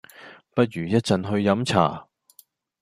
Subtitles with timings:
[0.55, 2.07] 不如一陣去飲茶